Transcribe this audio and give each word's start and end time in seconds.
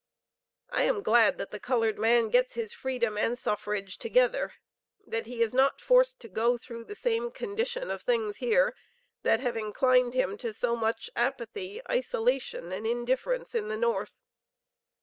I 0.71 0.81
am 0.85 1.03
glad 1.03 1.37
that 1.37 1.51
the 1.51 1.59
colored 1.59 1.99
man 1.99 2.29
gets 2.29 2.55
his 2.55 2.73
freedom 2.73 3.19
and 3.19 3.37
suffrage 3.37 3.99
together; 3.99 4.53
that 5.05 5.27
he 5.27 5.43
is 5.43 5.53
not 5.53 5.79
forced 5.79 6.19
to 6.21 6.27
go 6.27 6.57
through 6.57 6.85
the 6.85 6.95
same 6.95 7.29
condition 7.29 7.91
of 7.91 8.01
things 8.01 8.37
here, 8.37 8.73
that 9.21 9.41
has 9.41 9.55
inclined 9.55 10.15
him 10.15 10.39
so 10.39 10.75
much 10.75 11.05
to 11.11 11.19
apathy, 11.19 11.81
isolation, 11.87 12.71
and 12.71 12.87
indifference, 12.87 13.53
in 13.53 13.67
the 13.67 13.77
North. 13.77 14.17